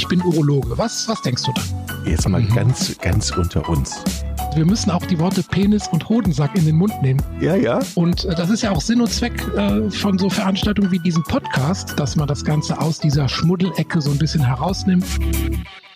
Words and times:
ich 0.00 0.08
bin 0.08 0.22
Urologe. 0.22 0.78
Was, 0.78 1.06
was 1.08 1.20
denkst 1.20 1.42
du 1.42 1.52
da? 1.52 1.62
Jetzt 2.06 2.26
mal 2.26 2.40
mhm. 2.40 2.54
ganz, 2.54 2.96
ganz 3.00 3.30
unter 3.32 3.68
uns. 3.68 4.02
Wir 4.54 4.64
müssen 4.64 4.90
auch 4.90 5.04
die 5.04 5.18
Worte 5.18 5.42
Penis 5.42 5.88
und 5.88 6.08
Hodensack 6.08 6.56
in 6.56 6.64
den 6.64 6.76
Mund 6.76 7.02
nehmen. 7.02 7.22
Ja, 7.38 7.54
ja. 7.54 7.80
Und 7.96 8.24
äh, 8.24 8.34
das 8.34 8.48
ist 8.48 8.62
ja 8.62 8.70
auch 8.70 8.80
Sinn 8.80 9.02
und 9.02 9.12
Zweck 9.12 9.46
äh, 9.58 9.90
von 9.90 10.16
so 10.16 10.30
Veranstaltungen 10.30 10.90
wie 10.90 11.00
diesem 11.00 11.22
Podcast, 11.24 12.00
dass 12.00 12.16
man 12.16 12.26
das 12.26 12.46
Ganze 12.46 12.80
aus 12.80 12.98
dieser 12.98 13.28
Schmuddelecke 13.28 14.00
so 14.00 14.10
ein 14.10 14.16
bisschen 14.16 14.42
herausnimmt. 14.42 15.04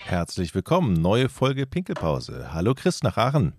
Herzlich 0.01 0.55
willkommen, 0.55 0.93
neue 0.93 1.31
Folge 1.31 1.65
Pinkelpause. 1.65 2.53
Hallo 2.53 2.75
Chris 2.75 3.03
nach 3.03 3.17
Aachen. 3.17 3.55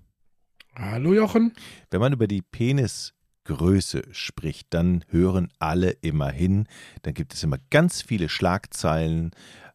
Hallo 0.75 1.15
Jochen. 1.15 1.53
Wenn 1.89 2.01
man 2.01 2.13
über 2.13 2.27
die 2.27 2.43
Penisgröße 2.43 4.03
spricht, 4.11 4.67
dann 4.75 5.05
hören 5.09 5.49
alle 5.57 5.89
immer 5.89 6.29
hin. 6.29 6.67
Dann 7.01 7.15
gibt 7.15 7.33
es 7.33 7.41
immer 7.41 7.57
ganz 7.71 8.03
viele 8.03 8.29
Schlagzeilen. 8.29 9.31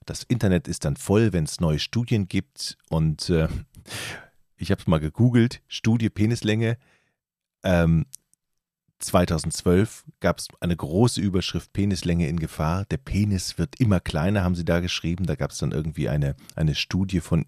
Das 0.06 0.22
Internet 0.24 0.68
ist 0.68 0.84
dann 0.84 0.96
voll, 0.96 1.32
wenn 1.32 1.44
es 1.44 1.60
neue 1.60 1.78
Studien 1.78 2.28
gibt. 2.28 2.78
Und 2.88 3.28
äh, 3.30 3.48
ich 4.56 4.70
habe 4.70 4.80
es 4.80 4.86
mal 4.86 5.00
gegoogelt, 5.00 5.62
Studie 5.68 6.10
Penislänge. 6.10 6.78
Ähm, 7.62 8.06
2012 8.98 10.04
gab 10.20 10.38
es 10.38 10.48
eine 10.60 10.76
große 10.76 11.20
Überschrift 11.20 11.72
Penislänge 11.72 12.28
in 12.28 12.38
Gefahr. 12.38 12.84
Der 12.86 12.98
Penis 12.98 13.58
wird 13.58 13.80
immer 13.80 14.00
kleiner, 14.00 14.42
haben 14.42 14.54
sie 14.54 14.64
da 14.64 14.80
geschrieben. 14.80 15.26
Da 15.26 15.34
gab 15.34 15.50
es 15.50 15.58
dann 15.58 15.72
irgendwie 15.72 16.08
eine, 16.08 16.36
eine 16.54 16.74
Studie 16.74 17.20
von 17.20 17.46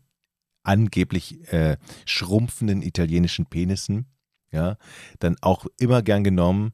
angeblich 0.62 1.52
äh, 1.52 1.76
schrumpfenden 2.06 2.82
italienischen 2.82 3.46
Penissen. 3.46 4.06
Ja, 4.50 4.76
dann 5.18 5.36
auch 5.40 5.66
immer 5.78 6.02
gern 6.02 6.24
genommen 6.24 6.72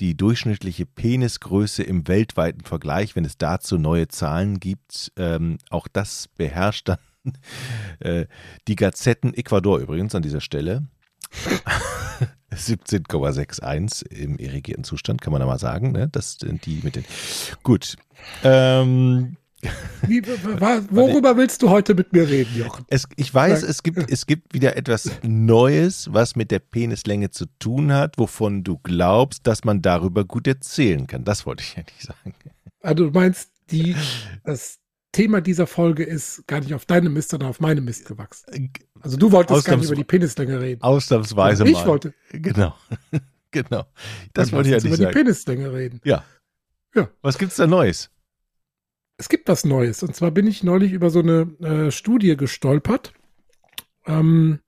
die 0.00 0.16
durchschnittliche 0.16 0.86
Penisgröße 0.86 1.82
im 1.82 2.08
weltweiten 2.08 2.62
Vergleich, 2.62 3.14
wenn 3.16 3.24
es 3.24 3.36
dazu 3.36 3.78
neue 3.78 4.08
Zahlen 4.08 4.58
gibt. 4.58 5.12
Ähm, 5.16 5.58
auch 5.68 5.88
das 5.88 6.28
beherrscht 6.36 6.88
dann 6.88 6.98
äh, 8.00 8.26
die 8.66 8.76
Gazetten 8.76 9.34
Ecuador 9.34 9.78
übrigens 9.78 10.14
an 10.14 10.22
dieser 10.22 10.40
Stelle. 10.40 10.86
17,61 12.52 14.10
im 14.10 14.36
irrigierten 14.38 14.84
Zustand, 14.84 15.20
kann 15.20 15.32
man 15.32 15.40
da 15.40 15.46
mal 15.46 15.58
sagen. 15.58 15.92
Ne? 15.92 16.08
Das 16.08 16.38
sind 16.40 16.66
die 16.66 16.80
mit 16.82 16.96
den. 16.96 17.04
Gut. 17.62 17.96
Ähm, 18.42 19.36
Wie, 20.06 20.22
worüber 20.26 21.36
willst 21.36 21.62
du 21.62 21.70
heute 21.70 21.94
mit 21.94 22.12
mir 22.12 22.28
reden, 22.28 22.56
Jochen? 22.56 22.84
Es, 22.88 23.06
ich 23.16 23.32
weiß, 23.32 23.62
es 23.62 23.82
gibt, 23.82 24.10
es 24.10 24.26
gibt 24.26 24.54
wieder 24.54 24.76
etwas 24.76 25.10
Neues, 25.22 26.08
was 26.12 26.36
mit 26.36 26.50
der 26.50 26.58
Penislänge 26.58 27.30
zu 27.30 27.46
tun 27.58 27.92
hat, 27.92 28.18
wovon 28.18 28.64
du 28.64 28.78
glaubst, 28.78 29.46
dass 29.46 29.64
man 29.64 29.82
darüber 29.82 30.24
gut 30.24 30.46
erzählen 30.46 31.06
kann. 31.06 31.24
Das 31.24 31.44
wollte 31.46 31.62
ich 31.62 31.76
ja 31.76 31.82
nicht 31.82 32.02
sagen. 32.02 32.34
Also 32.82 33.06
du 33.06 33.10
meinst, 33.10 33.50
die, 33.70 33.94
das 34.44 34.78
Thema 35.12 35.40
dieser 35.40 35.66
Folge 35.66 36.04
ist 36.04 36.46
gar 36.46 36.60
nicht 36.60 36.74
auf 36.74 36.86
deine 36.86 37.10
Mist, 37.10 37.30
sondern 37.30 37.50
auf 37.50 37.60
meine 37.60 37.80
Mist 37.80 38.06
gewachsen. 38.06 38.72
Also 39.00 39.16
du 39.16 39.32
wolltest 39.32 39.64
gar 39.64 39.76
nicht 39.76 39.86
über 39.86 39.96
die 39.96 40.04
Penislänge 40.04 40.60
reden. 40.60 40.82
Ausnahmsweise 40.82 41.64
ich 41.64 41.72
mal. 41.72 41.80
Ich 41.80 41.86
wollte. 41.86 42.14
Genau. 42.30 42.74
genau. 43.50 43.84
Das 44.32 44.52
wollte 44.52 44.68
ich 44.68 44.72
ja 44.72 44.76
nicht 44.76 44.90
sagen. 44.90 45.02
über 45.02 45.12
die 45.12 45.18
Penislänge 45.18 45.72
reden. 45.72 46.00
Ja. 46.04 46.24
Ja. 46.94 47.08
Was 47.22 47.38
gibt's 47.38 47.56
da 47.56 47.66
Neues? 47.66 48.10
Es 49.20 49.28
gibt 49.28 49.50
was 49.50 49.66
Neues. 49.66 50.02
Und 50.02 50.16
zwar 50.16 50.30
bin 50.30 50.46
ich 50.46 50.64
neulich 50.64 50.92
über 50.92 51.10
so 51.10 51.18
eine 51.18 51.42
äh, 51.60 51.90
Studie 51.90 52.38
gestolpert. 52.38 53.12
Ähm, 54.06 54.60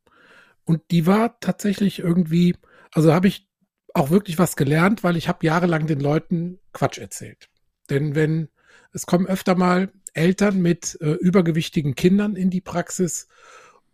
und 0.65 0.83
die 0.91 1.07
war 1.07 1.41
tatsächlich 1.41 2.01
irgendwie, 2.01 2.55
also 2.93 3.15
habe 3.15 3.29
ich 3.29 3.49
auch 3.95 4.11
wirklich 4.11 4.39
was 4.39 4.55
gelernt, 4.55 5.03
weil 5.05 5.17
ich 5.17 5.27
habe 5.27 5.47
jahrelang 5.47 5.87
den 5.87 6.01
Leuten 6.01 6.59
Quatsch 6.75 6.99
erzählt. 6.99 7.49
Denn 7.89 8.15
wenn 8.15 8.51
es 8.93 9.07
kommen 9.07 9.27
öfter 9.27 9.55
mal 9.55 9.91
Eltern 10.13 10.61
mit 10.61 10.99
äh, 11.01 11.13
übergewichtigen 11.13 11.95
Kindern 11.95 12.37
in 12.37 12.51
die 12.51 12.61
Praxis 12.61 13.29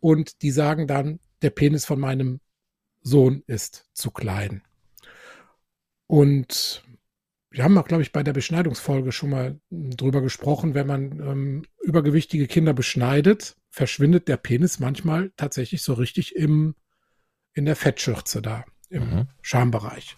und 0.01 0.43
die 0.43 0.51
sagen 0.51 0.89
dann, 0.89 1.21
der 1.41 1.51
Penis 1.51 1.85
von 1.85 2.01
meinem 2.01 2.41
Sohn 3.01 3.45
ist 3.47 3.87
zu 3.93 4.11
klein. 4.11 4.63
Und 6.09 6.83
wir 7.51 7.65
haben 7.65 7.79
auch, 7.79 7.89
glaube 7.89 8.03
ich, 8.03 8.13
bei 8.13 8.23
der 8.23 8.33
Beschneidungsfolge 8.33 9.13
schon 9.13 9.31
mal 9.31 9.61
hm, 9.71 9.97
drüber 9.97 10.21
gesprochen, 10.21 10.75
wenn 10.75 10.87
man 10.87 11.21
ähm, 11.21 11.65
übergewichtige 11.83 12.47
Kinder 12.47 12.75
beschneidet, 12.75 13.57
verschwindet 13.71 14.29
der 14.29 14.37
Penis 14.37 14.79
manchmal 14.79 15.33
tatsächlich 15.37 15.83
so 15.83 15.95
richtig 15.95 16.37
im, 16.37 16.75
in 17.55 17.65
der 17.65 17.77
Fettschürze 17.77 18.43
da, 18.43 18.65
im 18.91 19.11
mhm. 19.11 19.29
Schambereich. 19.43 20.17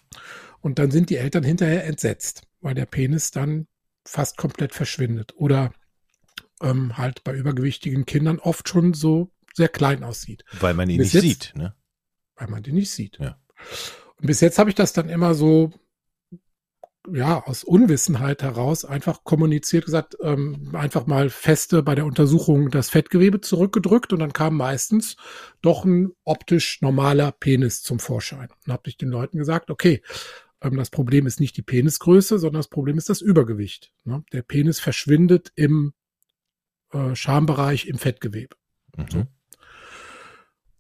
Und 0.60 0.78
dann 0.78 0.90
sind 0.90 1.10
die 1.10 1.16
Eltern 1.16 1.44
hinterher 1.44 1.84
entsetzt, 1.86 2.42
weil 2.60 2.74
der 2.74 2.86
Penis 2.86 3.30
dann 3.30 3.66
fast 4.04 4.36
komplett 4.36 4.74
verschwindet. 4.74 5.34
Oder 5.36 5.72
ähm, 6.60 6.98
halt 6.98 7.24
bei 7.24 7.34
übergewichtigen 7.34 8.06
Kindern 8.06 8.38
oft 8.38 8.68
schon 8.68 8.92
so 8.92 9.32
sehr 9.54 9.68
klein 9.68 10.04
aussieht. 10.04 10.44
Weil 10.60 10.74
man 10.74 10.90
ihn 10.90 10.98
bis 10.98 11.14
nicht 11.14 11.24
jetzt, 11.24 11.42
sieht, 11.44 11.56
ne? 11.56 11.74
Weil 12.36 12.48
man 12.48 12.62
den 12.62 12.74
nicht 12.74 12.90
sieht. 12.90 13.18
Ja. 13.18 13.40
Und 14.16 14.26
bis 14.26 14.40
jetzt 14.40 14.58
habe 14.58 14.70
ich 14.70 14.76
das 14.76 14.92
dann 14.92 15.08
immer 15.08 15.34
so, 15.34 15.72
ja, 17.14 17.42
aus 17.44 17.64
Unwissenheit 17.64 18.42
heraus 18.42 18.84
einfach 18.84 19.24
kommuniziert, 19.24 19.84
gesagt, 19.84 20.16
ähm, 20.20 20.70
einfach 20.74 21.06
mal 21.06 21.30
feste 21.30 21.82
bei 21.82 21.94
der 21.94 22.06
Untersuchung 22.06 22.70
das 22.70 22.90
Fettgewebe 22.90 23.40
zurückgedrückt 23.40 24.12
und 24.12 24.20
dann 24.20 24.32
kam 24.32 24.56
meistens 24.56 25.16
doch 25.62 25.84
ein 25.84 26.12
optisch 26.24 26.80
normaler 26.82 27.32
Penis 27.32 27.82
zum 27.82 27.98
Vorschein. 27.98 28.48
Und 28.66 28.72
habe 28.72 28.88
ich 28.88 28.96
den 28.96 29.08
Leuten 29.08 29.38
gesagt, 29.38 29.70
okay, 29.70 30.02
ähm, 30.62 30.76
das 30.76 30.90
Problem 30.90 31.26
ist 31.26 31.40
nicht 31.40 31.56
die 31.56 31.62
Penisgröße, 31.62 32.38
sondern 32.38 32.60
das 32.60 32.68
Problem 32.68 32.98
ist 32.98 33.08
das 33.08 33.20
Übergewicht. 33.20 33.92
Ne? 34.04 34.24
Der 34.32 34.42
Penis 34.42 34.80
verschwindet 34.80 35.52
im 35.54 35.92
äh, 36.92 37.14
Schambereich 37.14 37.86
im 37.86 37.98
Fettgewebe. 37.98 38.56
Mhm. 38.96 39.26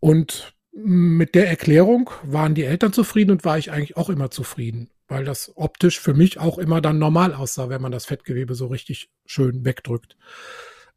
Und 0.00 0.54
mit 0.72 1.34
der 1.34 1.48
Erklärung 1.48 2.10
waren 2.22 2.54
die 2.54 2.64
Eltern 2.64 2.92
zufrieden 2.92 3.32
und 3.32 3.44
war 3.44 3.58
ich 3.58 3.70
eigentlich 3.70 3.96
auch 3.96 4.08
immer 4.08 4.30
zufrieden, 4.30 4.90
weil 5.10 5.24
das 5.24 5.52
optisch 5.56 5.98
für 5.98 6.14
mich 6.14 6.38
auch 6.38 6.56
immer 6.56 6.80
dann 6.80 6.98
normal 6.98 7.34
aussah, 7.34 7.68
wenn 7.68 7.82
man 7.82 7.92
das 7.92 8.06
Fettgewebe 8.06 8.54
so 8.54 8.68
richtig 8.68 9.10
schön 9.26 9.64
wegdrückt. 9.64 10.16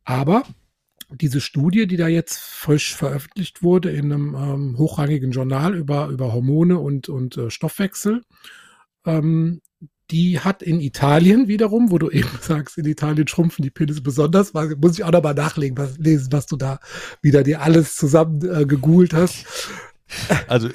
Aber 0.03 0.43
diese 1.09 1.41
Studie, 1.41 1.87
die 1.87 1.97
da 1.97 2.07
jetzt 2.07 2.37
frisch 2.37 2.95
veröffentlicht 2.95 3.63
wurde 3.63 3.91
in 3.91 4.13
einem 4.13 4.35
ähm, 4.35 4.77
hochrangigen 4.77 5.31
Journal 5.31 5.75
über, 5.75 6.07
über 6.07 6.31
Hormone 6.31 6.77
und, 6.77 7.09
und 7.09 7.37
äh, 7.37 7.49
Stoffwechsel, 7.49 8.21
ähm, 9.05 9.61
die 10.11 10.39
hat 10.39 10.61
in 10.61 10.79
Italien 10.79 11.47
wiederum, 11.47 11.89
wo 11.89 11.97
du 11.97 12.09
eben 12.11 12.29
sagst, 12.39 12.77
in 12.77 12.85
Italien 12.85 13.27
schrumpfen 13.27 13.63
die 13.63 13.71
Penisse 13.71 14.01
besonders, 14.01 14.53
muss 14.53 14.93
ich 14.93 15.03
auch 15.03 15.11
nochmal 15.11 15.33
nachlegen, 15.33 15.75
was, 15.75 15.97
was 16.31 16.45
du 16.45 16.55
da 16.55 16.79
wieder 17.23 17.41
dir 17.41 17.61
alles 17.61 17.95
zusammen 17.95 18.41
äh, 18.47 18.65
gegoogelt 18.65 19.15
hast. 19.15 19.45
Also 20.47 20.69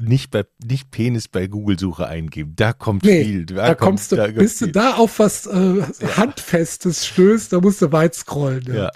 nicht 0.00 0.30
bei 0.30 0.44
nicht 0.64 0.90
Penis 0.90 1.28
bei 1.28 1.46
Google-Suche 1.46 2.06
eingeben. 2.06 2.54
Da 2.56 2.72
kommt 2.72 3.04
nee, 3.04 3.24
viel. 3.24 3.46
Da, 3.46 3.68
da 3.68 3.74
kommst 3.74 4.12
du, 4.12 4.16
da 4.16 4.26
bis 4.28 4.58
du 4.58 4.66
da 4.68 4.94
auf 4.94 5.18
was 5.18 5.46
äh, 5.46 5.78
ja. 6.00 6.16
Handfestes 6.16 7.06
stößt, 7.06 7.52
da 7.52 7.60
musst 7.60 7.82
du 7.82 7.92
weit 7.92 8.14
scrollen. 8.14 8.64
Ja. 8.66 8.74
ja. 8.74 8.90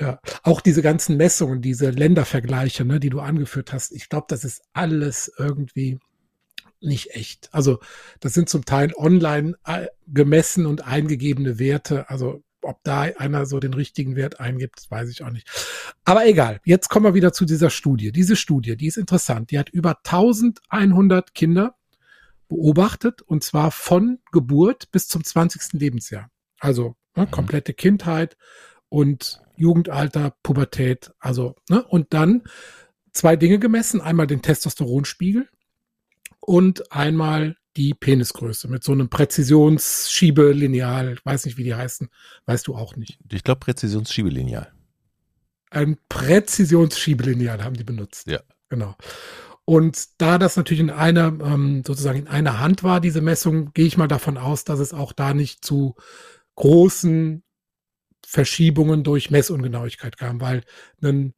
ja. 0.00 0.20
auch 0.42 0.60
diese 0.60 0.82
ganzen 0.82 1.16
Messungen, 1.16 1.62
diese 1.62 1.90
Ländervergleiche, 1.90 2.84
ne, 2.84 3.00
die 3.00 3.10
du 3.10 3.20
angeführt 3.20 3.72
hast. 3.72 3.92
Ich 3.92 4.08
glaube, 4.08 4.26
das 4.28 4.44
ist 4.44 4.62
alles 4.72 5.32
irgendwie 5.38 5.98
nicht 6.80 7.14
echt. 7.14 7.48
Also 7.52 7.80
das 8.20 8.34
sind 8.34 8.48
zum 8.48 8.64
Teil 8.64 8.92
online 8.96 9.54
äh, 9.64 9.86
gemessen 10.06 10.66
und 10.66 10.86
eingegebene 10.86 11.58
Werte. 11.58 12.08
Also 12.10 12.42
ob 12.66 12.82
da 12.84 13.02
einer 13.02 13.46
so 13.46 13.60
den 13.60 13.74
richtigen 13.74 14.16
Wert 14.16 14.40
eingibt, 14.40 14.90
weiß 14.90 15.08
ich 15.10 15.22
auch 15.22 15.30
nicht. 15.30 15.48
Aber 16.04 16.26
egal, 16.26 16.60
jetzt 16.64 16.88
kommen 16.88 17.04
wir 17.04 17.14
wieder 17.14 17.32
zu 17.32 17.44
dieser 17.44 17.70
Studie. 17.70 18.12
Diese 18.12 18.36
Studie, 18.36 18.76
die 18.76 18.86
ist 18.86 18.96
interessant. 18.96 19.50
Die 19.50 19.58
hat 19.58 19.70
über 19.70 19.98
1100 20.04 21.34
Kinder 21.34 21.76
beobachtet 22.48 23.22
und 23.22 23.42
zwar 23.42 23.70
von 23.70 24.18
Geburt 24.32 24.90
bis 24.92 25.08
zum 25.08 25.24
20. 25.24 25.72
Lebensjahr. 25.72 26.30
Also 26.60 26.94
ne, 27.16 27.24
mhm. 27.24 27.30
komplette 27.30 27.74
Kindheit 27.74 28.36
und 28.88 29.40
Jugendalter, 29.56 30.34
Pubertät. 30.42 31.12
Also, 31.18 31.56
ne, 31.68 31.82
und 31.84 32.12
dann 32.12 32.42
zwei 33.12 33.36
Dinge 33.36 33.58
gemessen. 33.58 34.00
Einmal 34.00 34.26
den 34.26 34.42
Testosteronspiegel 34.42 35.48
und 36.40 36.92
einmal 36.92 37.56
die 37.76 37.94
Penisgröße 37.94 38.68
mit 38.68 38.82
so 38.82 38.92
einem 38.92 39.08
Präzisionsschiebelineal. 39.08 41.18
Weiß 41.24 41.44
nicht, 41.44 41.58
wie 41.58 41.64
die 41.64 41.74
heißen. 41.74 42.08
Weißt 42.46 42.66
du 42.66 42.74
auch 42.74 42.96
nicht. 42.96 43.18
Ich 43.30 43.44
glaube, 43.44 43.60
Präzisionsschiebelineal. 43.60 44.72
Ein 45.70 45.98
Präzisionsschiebelineal 46.08 47.62
haben 47.62 47.76
die 47.76 47.84
benutzt. 47.84 48.26
Ja. 48.26 48.40
Genau. 48.68 48.96
Und 49.64 50.20
da 50.20 50.38
das 50.38 50.56
natürlich 50.56 50.80
in 50.80 50.90
einer, 50.90 51.26
ähm, 51.26 51.82
sozusagen 51.86 52.20
in 52.20 52.28
einer 52.28 52.60
Hand 52.60 52.84
war, 52.84 53.00
diese 53.00 53.20
Messung, 53.20 53.72
gehe 53.74 53.86
ich 53.86 53.96
mal 53.96 54.06
davon 54.06 54.38
aus, 54.38 54.64
dass 54.64 54.78
es 54.78 54.94
auch 54.94 55.12
da 55.12 55.34
nicht 55.34 55.64
zu 55.64 55.96
großen 56.54 57.42
Verschiebungen 58.24 59.04
durch 59.04 59.30
Messungenauigkeit 59.30 60.16
kam, 60.16 60.40
weil 60.40 60.62
einen 61.02 61.34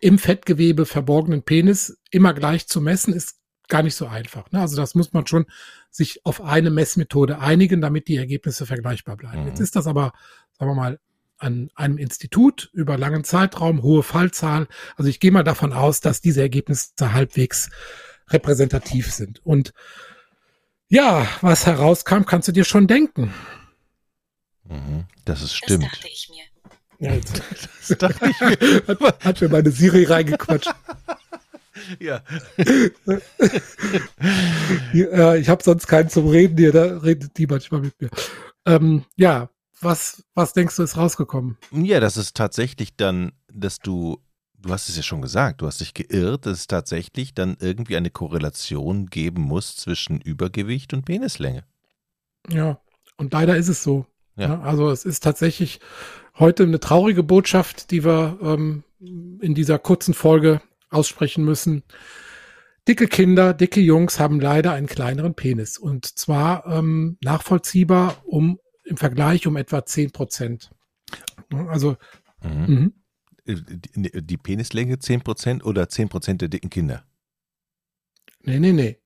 im 0.00 0.18
Fettgewebe 0.18 0.86
verborgenen 0.86 1.42
Penis 1.42 1.98
immer 2.10 2.34
gleich 2.34 2.66
zu 2.66 2.80
messen, 2.80 3.12
ist 3.12 3.38
gar 3.68 3.82
nicht 3.82 3.94
so 3.94 4.06
einfach. 4.06 4.50
Ne? 4.52 4.60
Also 4.60 4.76
das 4.76 4.94
muss 4.94 5.12
man 5.12 5.26
schon 5.26 5.46
sich 5.90 6.24
auf 6.24 6.40
eine 6.40 6.70
Messmethode 6.70 7.38
einigen, 7.38 7.80
damit 7.80 8.08
die 8.08 8.16
Ergebnisse 8.16 8.66
vergleichbar 8.66 9.16
bleiben. 9.16 9.42
Mhm. 9.42 9.48
Jetzt 9.48 9.60
ist 9.60 9.76
das 9.76 9.86
aber, 9.86 10.12
sagen 10.58 10.70
wir 10.70 10.74
mal, 10.74 10.98
an 11.38 11.70
einem 11.74 11.98
Institut 11.98 12.70
über 12.72 12.96
langen 12.96 13.24
Zeitraum, 13.24 13.82
hohe 13.82 14.02
Fallzahl. 14.02 14.68
Also 14.96 15.10
ich 15.10 15.20
gehe 15.20 15.30
mal 15.32 15.44
davon 15.44 15.72
aus, 15.72 16.00
dass 16.00 16.20
diese 16.20 16.40
Ergebnisse 16.40 17.12
halbwegs 17.12 17.70
repräsentativ 18.28 19.12
sind. 19.12 19.44
Und 19.44 19.72
ja, 20.88 21.26
was 21.40 21.66
herauskam, 21.66 22.24
kannst 22.24 22.48
du 22.48 22.52
dir 22.52 22.64
schon 22.64 22.86
denken. 22.86 23.34
Mhm, 24.64 25.04
das 25.24 25.42
ist 25.42 25.54
stimmt. 25.54 25.84
Das 25.84 25.92
dachte 25.92 26.08
ich 26.08 26.30
mir. 26.30 26.44
Ja, 26.98 27.14
jetzt, 27.14 27.42
das 27.88 27.98
dachte 27.98 28.30
ich 28.30 28.40
mir. 28.40 28.82
Hat, 29.00 29.24
hat 29.24 29.40
mir 29.40 29.48
meine 29.48 29.70
Siri 29.70 30.04
reingequatscht. 30.04 30.74
Ja. 32.00 32.22
ja 34.92 35.34
ich 35.34 35.48
habe 35.48 35.62
sonst 35.62 35.86
keinen 35.86 36.08
zum 36.08 36.28
Reden 36.28 36.56
hier, 36.56 36.72
da 36.72 36.98
redet 36.98 37.36
die 37.38 37.46
manchmal 37.46 37.82
mit 37.82 38.00
mir. 38.00 38.10
Ähm, 38.64 39.04
ja, 39.16 39.50
was, 39.80 40.24
was 40.34 40.52
denkst 40.52 40.76
du 40.76 40.82
ist 40.82 40.96
rausgekommen? 40.96 41.56
Ja, 41.70 42.00
das 42.00 42.16
ist 42.16 42.36
tatsächlich 42.36 42.96
dann, 42.96 43.32
dass 43.52 43.78
du, 43.78 44.18
du 44.58 44.70
hast 44.70 44.88
es 44.88 44.96
ja 44.96 45.02
schon 45.02 45.22
gesagt, 45.22 45.60
du 45.60 45.66
hast 45.66 45.80
dich 45.80 45.94
geirrt, 45.94 46.46
dass 46.46 46.60
es 46.60 46.66
tatsächlich 46.66 47.34
dann 47.34 47.56
irgendwie 47.60 47.96
eine 47.96 48.10
Korrelation 48.10 49.06
geben 49.06 49.42
muss 49.42 49.76
zwischen 49.76 50.20
Übergewicht 50.20 50.94
und 50.94 51.04
Penislänge. 51.04 51.64
Ja, 52.48 52.80
und 53.16 53.32
leider 53.32 53.56
ist 53.56 53.68
es 53.68 53.82
so. 53.82 54.06
Ja. 54.36 54.48
ja 54.48 54.60
also 54.60 54.90
es 54.90 55.04
ist 55.04 55.22
tatsächlich 55.22 55.80
heute 56.38 56.62
eine 56.62 56.80
traurige 56.80 57.22
Botschaft, 57.22 57.90
die 57.90 58.04
wir 58.04 58.38
ähm, 58.42 58.84
in 58.98 59.54
dieser 59.54 59.78
kurzen 59.78 60.14
Folge 60.14 60.60
aussprechen 60.90 61.44
müssen. 61.44 61.82
Dicke 62.88 63.08
Kinder, 63.08 63.52
dicke 63.52 63.80
Jungs 63.80 64.20
haben 64.20 64.40
leider 64.40 64.72
einen 64.72 64.86
kleineren 64.86 65.34
Penis 65.34 65.76
und 65.76 66.06
zwar 66.06 66.66
ähm, 66.66 67.18
nachvollziehbar 67.20 68.22
um 68.24 68.60
im 68.84 68.96
Vergleich 68.96 69.46
um 69.46 69.56
etwa 69.56 69.84
10 69.84 70.12
Prozent. 70.12 70.70
Also 71.68 71.96
mhm. 72.42 72.66
Mhm. 72.66 72.92
Die, 73.96 74.24
die, 74.24 74.36
Penislänge 74.36 74.98
10 74.98 75.22
Prozent 75.22 75.64
oder 75.64 75.88
10 75.88 76.08
Prozent 76.08 76.40
der 76.40 76.48
dicken 76.48 76.70
Kinder? 76.70 77.04
Nee, 78.42 78.58
nee, 78.58 78.72
nee. 78.72 78.98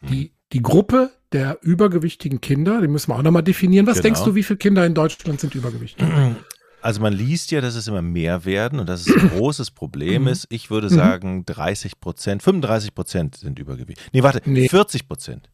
Mhm. 0.00 0.06
Die, 0.08 0.34
die 0.52 0.62
Gruppe 0.62 1.10
der 1.32 1.58
übergewichtigen 1.62 2.40
Kinder, 2.40 2.80
die 2.80 2.88
müssen 2.88 3.10
wir 3.10 3.16
auch 3.16 3.22
nochmal 3.22 3.42
definieren. 3.42 3.86
Was 3.86 3.96
genau. 3.96 4.02
denkst 4.04 4.24
du, 4.24 4.34
wie 4.34 4.42
viele 4.42 4.58
Kinder 4.58 4.86
in 4.86 4.94
Deutschland 4.94 5.40
sind 5.40 5.54
übergewichtig? 5.54 6.06
Also 6.86 7.00
man 7.00 7.12
liest 7.12 7.50
ja, 7.50 7.60
dass 7.60 7.74
es 7.74 7.88
immer 7.88 8.00
mehr 8.00 8.44
werden 8.44 8.78
und 8.78 8.88
dass 8.88 9.08
es 9.08 9.12
ein 9.12 9.30
großes 9.36 9.72
Problem 9.72 10.22
mhm. 10.22 10.28
ist. 10.28 10.46
Ich 10.50 10.70
würde 10.70 10.86
mhm. 10.86 10.94
sagen 10.94 11.44
30 11.44 11.98
Prozent, 11.98 12.44
35 12.44 12.94
Prozent 12.94 13.34
sind 13.34 13.58
übergewichtig. 13.58 14.06
Nee, 14.12 14.22
warte, 14.22 14.40
nee. 14.48 14.68
40 14.68 15.08
Prozent. 15.08 15.50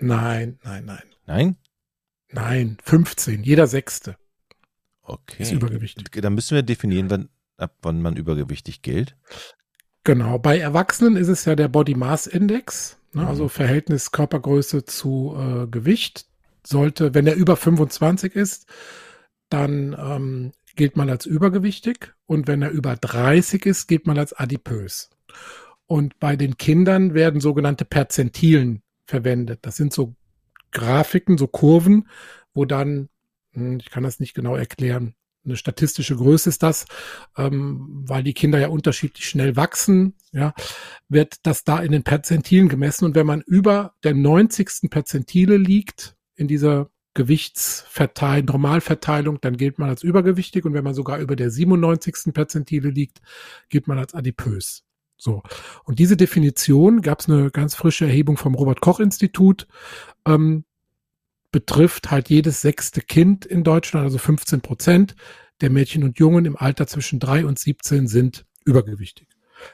Nein, 0.00 0.58
nein, 0.64 0.84
nein. 0.84 1.02
Nein? 1.26 1.56
Nein, 2.32 2.78
15. 2.82 3.44
Jeder 3.44 3.68
Sechste. 3.68 4.16
Okay. 5.02 5.44
Ist 5.44 5.52
übergewichtig. 5.52 6.10
Dann 6.10 6.34
müssen 6.34 6.56
wir 6.56 6.64
definieren, 6.64 7.08
wann, 7.08 7.28
ab 7.56 7.76
wann 7.82 8.02
man 8.02 8.16
übergewichtig 8.16 8.82
gilt. 8.82 9.14
Genau. 10.02 10.40
Bei 10.40 10.58
Erwachsenen 10.58 11.14
ist 11.14 11.28
es 11.28 11.44
ja 11.44 11.54
der 11.54 11.68
Body 11.68 11.94
Mass 11.94 12.26
Index, 12.26 12.98
ne, 13.12 13.22
mhm. 13.22 13.28
also 13.28 13.46
Verhältnis 13.46 14.10
Körpergröße 14.10 14.84
zu 14.84 15.36
äh, 15.38 15.68
Gewicht. 15.68 16.26
Sollte, 16.66 17.14
wenn 17.14 17.28
er 17.28 17.36
über 17.36 17.56
25 17.56 18.34
ist, 18.34 18.66
dann 19.50 19.96
ähm, 19.96 20.52
gilt 20.76 20.96
man 20.96 21.10
als 21.10 21.26
übergewichtig 21.26 22.14
und 22.26 22.46
wenn 22.46 22.62
er 22.62 22.70
über 22.70 22.96
30 22.96 23.66
ist, 23.66 23.86
gilt 23.86 24.06
man 24.06 24.18
als 24.18 24.32
adipös. 24.32 25.10
Und 25.86 26.18
bei 26.18 26.36
den 26.36 26.56
Kindern 26.56 27.14
werden 27.14 27.40
sogenannte 27.40 27.84
Perzentilen 27.84 28.82
verwendet. 29.06 29.60
Das 29.62 29.76
sind 29.76 29.92
so 29.92 30.14
Grafiken, 30.70 31.38
so 31.38 31.46
Kurven, 31.46 32.08
wo 32.54 32.64
dann, 32.64 33.08
hm, 33.52 33.78
ich 33.78 33.90
kann 33.90 34.02
das 34.02 34.20
nicht 34.20 34.34
genau 34.34 34.56
erklären, 34.56 35.14
eine 35.44 35.56
statistische 35.56 36.16
Größe 36.16 36.48
ist 36.48 36.62
das, 36.62 36.86
ähm, 37.36 38.04
weil 38.06 38.22
die 38.22 38.32
Kinder 38.32 38.58
ja 38.58 38.68
unterschiedlich 38.68 39.28
schnell 39.28 39.56
wachsen, 39.56 40.14
ja, 40.32 40.54
wird 41.08 41.46
das 41.46 41.64
da 41.64 41.80
in 41.80 41.92
den 41.92 42.02
Perzentilen 42.02 42.68
gemessen. 42.68 43.04
Und 43.04 43.14
wenn 43.14 43.26
man 43.26 43.42
über 43.42 43.94
der 44.02 44.14
90. 44.14 44.90
Perzentile 44.90 45.56
liegt, 45.56 46.16
in 46.36 46.48
dieser 46.48 46.90
Gewichtsverteilung, 47.14 48.46
Normalverteilung, 48.46 49.40
dann 49.40 49.56
gilt 49.56 49.78
man 49.78 49.88
als 49.88 50.02
übergewichtig 50.02 50.64
und 50.64 50.74
wenn 50.74 50.84
man 50.84 50.94
sogar 50.94 51.18
über 51.18 51.36
der 51.36 51.50
97. 51.50 52.34
Perzentile 52.34 52.90
liegt, 52.90 53.20
gilt 53.68 53.86
man 53.86 53.98
als 53.98 54.14
adipös. 54.14 54.84
So. 55.16 55.42
Und 55.84 56.00
diese 56.00 56.16
Definition 56.16 57.00
gab 57.00 57.20
es 57.20 57.28
eine 57.28 57.50
ganz 57.50 57.74
frische 57.74 58.04
Erhebung 58.06 58.36
vom 58.36 58.54
Robert 58.54 58.80
Koch 58.80 59.00
Institut, 59.00 59.66
ähm, 60.26 60.64
betrifft 61.52 62.10
halt 62.10 62.30
jedes 62.30 62.60
sechste 62.60 63.00
Kind 63.00 63.46
in 63.46 63.62
Deutschland, 63.62 64.04
also 64.04 64.18
15 64.18 64.60
Prozent 64.60 65.14
der 65.60 65.70
Mädchen 65.70 66.02
und 66.02 66.18
Jungen 66.18 66.46
im 66.46 66.56
Alter 66.56 66.88
zwischen 66.88 67.20
drei 67.20 67.46
und 67.46 67.60
17 67.60 68.08
sind 68.08 68.44
übergewichtig. 68.64 69.28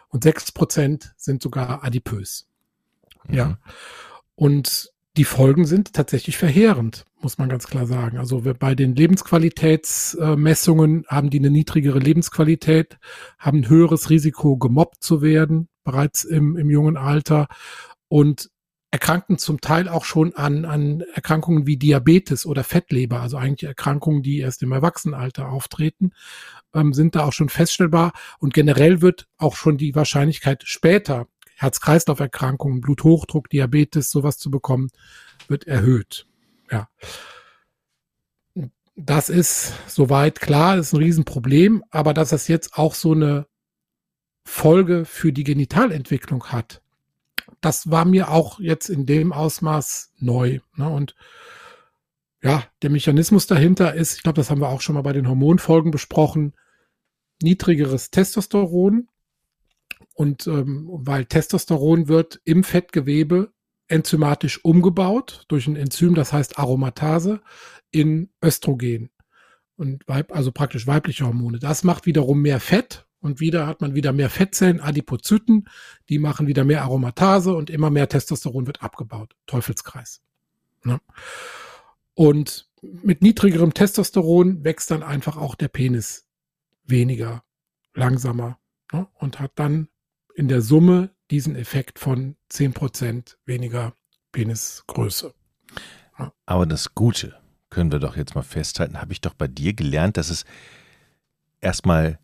Und 0.08 0.22
sechs 0.24 0.52
Prozent 0.52 1.14
sind 1.16 1.42
sogar 1.42 1.82
adipös. 1.82 2.48
Mhm. 3.24 3.34
Ja. 3.34 3.58
Und 4.34 4.92
die 5.16 5.24
Folgen 5.24 5.66
sind 5.66 5.92
tatsächlich 5.92 6.38
verheerend, 6.38 7.04
muss 7.20 7.38
man 7.38 7.48
ganz 7.48 7.66
klar 7.66 7.86
sagen. 7.86 8.18
Also 8.18 8.44
bei 8.58 8.76
den 8.76 8.94
Lebensqualitätsmessungen 8.94 11.04
haben 11.08 11.30
die 11.30 11.40
eine 11.40 11.50
niedrigere 11.50 11.98
Lebensqualität, 11.98 12.98
haben 13.38 13.58
ein 13.58 13.68
höheres 13.68 14.08
Risiko, 14.10 14.56
gemobbt 14.56 15.02
zu 15.02 15.20
werden, 15.20 15.68
bereits 15.82 16.22
im, 16.24 16.56
im 16.56 16.70
jungen 16.70 16.96
Alter 16.96 17.48
und 18.08 18.50
erkranken 18.92 19.38
zum 19.38 19.60
Teil 19.60 19.88
auch 19.88 20.04
schon 20.04 20.34
an, 20.34 20.64
an 20.64 21.04
Erkrankungen 21.14 21.66
wie 21.66 21.76
Diabetes 21.76 22.44
oder 22.44 22.64
Fettleber, 22.64 23.20
also 23.20 23.36
eigentlich 23.36 23.68
Erkrankungen, 23.68 24.22
die 24.22 24.38
erst 24.38 24.62
im 24.62 24.72
Erwachsenenalter 24.72 25.48
auftreten, 25.48 26.12
ähm, 26.74 26.92
sind 26.92 27.14
da 27.14 27.24
auch 27.24 27.32
schon 27.32 27.48
feststellbar. 27.48 28.12
Und 28.38 28.52
generell 28.52 29.00
wird 29.00 29.28
auch 29.38 29.54
schon 29.54 29.76
die 29.76 29.94
Wahrscheinlichkeit 29.94 30.64
später 30.64 31.28
Herz-Kreislauf-Erkrankungen, 31.60 32.80
Bluthochdruck, 32.80 33.50
Diabetes, 33.50 34.10
sowas 34.10 34.38
zu 34.38 34.50
bekommen, 34.50 34.88
wird 35.46 35.66
erhöht. 35.66 36.26
Ja. 36.70 36.88
Das 38.96 39.28
ist 39.28 39.74
soweit 39.86 40.40
klar, 40.40 40.78
ist 40.78 40.94
ein 40.94 41.02
Riesenproblem, 41.02 41.84
aber 41.90 42.14
dass 42.14 42.30
das 42.30 42.48
jetzt 42.48 42.78
auch 42.78 42.94
so 42.94 43.12
eine 43.12 43.46
Folge 44.42 45.04
für 45.04 45.34
die 45.34 45.44
Genitalentwicklung 45.44 46.46
hat, 46.46 46.80
das 47.60 47.90
war 47.90 48.06
mir 48.06 48.30
auch 48.30 48.58
jetzt 48.58 48.88
in 48.88 49.04
dem 49.04 49.32
Ausmaß 49.32 50.12
neu. 50.18 50.60
Ne? 50.76 50.88
Und 50.88 51.14
ja, 52.42 52.64
der 52.80 52.88
Mechanismus 52.88 53.46
dahinter 53.46 53.92
ist, 53.94 54.16
ich 54.16 54.22
glaube, 54.22 54.36
das 54.36 54.50
haben 54.50 54.62
wir 54.62 54.70
auch 54.70 54.80
schon 54.80 54.94
mal 54.94 55.02
bei 55.02 55.12
den 55.12 55.28
Hormonfolgen 55.28 55.90
besprochen, 55.90 56.54
niedrigeres 57.42 58.10
Testosteron, 58.10 59.09
und 60.20 60.46
ähm, 60.46 60.86
weil 60.92 61.24
Testosteron 61.24 62.06
wird 62.06 62.42
im 62.44 62.62
Fettgewebe 62.62 63.54
enzymatisch 63.88 64.62
umgebaut 64.62 65.46
durch 65.48 65.66
ein 65.66 65.76
Enzym, 65.76 66.14
das 66.14 66.30
heißt 66.30 66.58
Aromatase, 66.58 67.40
in 67.90 68.28
Östrogen. 68.44 69.08
Und 69.76 70.06
weib, 70.06 70.36
also 70.36 70.52
praktisch 70.52 70.86
weibliche 70.86 71.24
Hormone. 71.24 71.58
Das 71.58 71.84
macht 71.84 72.04
wiederum 72.04 72.42
mehr 72.42 72.60
Fett 72.60 73.06
und 73.20 73.40
wieder 73.40 73.66
hat 73.66 73.80
man 73.80 73.94
wieder 73.94 74.12
mehr 74.12 74.28
Fettzellen, 74.28 74.78
Adipozyten, 74.78 75.70
die 76.10 76.18
machen 76.18 76.46
wieder 76.46 76.64
mehr 76.64 76.82
Aromatase 76.82 77.54
und 77.54 77.70
immer 77.70 77.88
mehr 77.88 78.10
Testosteron 78.10 78.66
wird 78.66 78.82
abgebaut. 78.82 79.34
Teufelskreis. 79.46 80.20
Ne? 80.84 81.00
Und 82.12 82.68
mit 82.82 83.22
niedrigerem 83.22 83.72
Testosteron 83.72 84.64
wächst 84.64 84.90
dann 84.90 85.02
einfach 85.02 85.38
auch 85.38 85.54
der 85.54 85.68
Penis 85.68 86.26
weniger, 86.84 87.42
langsamer 87.94 88.58
ne? 88.92 89.08
und 89.14 89.40
hat 89.40 89.52
dann 89.54 89.88
in 90.34 90.48
der 90.48 90.62
Summe 90.62 91.10
diesen 91.30 91.56
Effekt 91.56 91.98
von 91.98 92.36
10% 92.50 93.36
weniger 93.46 93.94
Penisgröße. 94.32 95.32
Ja. 96.18 96.32
Aber 96.46 96.66
das 96.66 96.94
Gute, 96.94 97.36
können 97.70 97.92
wir 97.92 97.98
doch 97.98 98.16
jetzt 98.16 98.34
mal 98.34 98.42
festhalten, 98.42 99.00
habe 99.00 99.12
ich 99.12 99.20
doch 99.20 99.34
bei 99.34 99.48
dir 99.48 99.72
gelernt, 99.72 100.16
dass 100.16 100.30
es 100.30 100.44
erstmal 101.60 102.18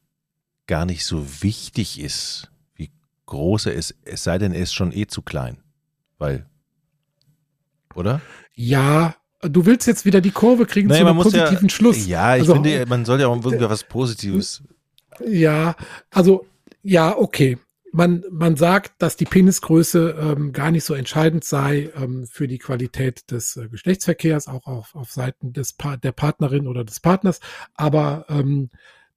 gar 0.66 0.84
nicht 0.84 1.04
so 1.04 1.42
wichtig 1.42 2.00
ist, 2.00 2.50
wie 2.74 2.90
groß 3.26 3.66
er 3.66 3.74
ist, 3.74 3.94
es 4.04 4.24
sei 4.24 4.38
denn, 4.38 4.52
er 4.52 4.62
ist 4.62 4.74
schon 4.74 4.92
eh 4.92 5.06
zu 5.06 5.22
klein. 5.22 5.58
Weil, 6.18 6.46
oder? 7.94 8.20
Ja, 8.54 9.14
du 9.42 9.66
willst 9.66 9.86
jetzt 9.86 10.04
wieder 10.04 10.20
die 10.20 10.30
Kurve 10.30 10.66
kriegen 10.66 10.88
naja, 10.88 11.02
zu 11.02 11.06
einem 11.08 11.22
positiven 11.22 11.68
ja, 11.68 11.74
Schluss. 11.74 12.06
Ja, 12.06 12.36
ich 12.36 12.42
also, 12.42 12.54
finde, 12.54 12.86
man 12.86 13.04
soll 13.04 13.20
ja 13.20 13.28
auch 13.28 13.36
irgendwie 13.44 13.68
was 13.68 13.84
Positives. 13.84 14.62
Ja, 15.24 15.76
also, 16.10 16.46
ja, 16.82 17.16
okay 17.16 17.58
man, 17.96 18.24
man 18.30 18.56
sagt, 18.56 19.00
dass 19.00 19.16
die 19.16 19.24
Penisgröße 19.24 20.16
ähm, 20.20 20.52
gar 20.52 20.70
nicht 20.70 20.84
so 20.84 20.92
entscheidend 20.92 21.44
sei 21.44 21.90
ähm, 21.96 22.26
für 22.30 22.46
die 22.46 22.58
Qualität 22.58 23.30
des 23.30 23.56
äh, 23.56 23.68
Geschlechtsverkehrs, 23.68 24.48
auch 24.48 24.66
auf, 24.66 24.94
auf 24.94 25.10
Seiten 25.10 25.54
des 25.54 25.72
pa 25.72 25.96
der 25.96 26.12
Partnerin 26.12 26.66
oder 26.66 26.84
des 26.84 27.00
Partners. 27.00 27.40
Aber 27.74 28.26
ähm, 28.28 28.68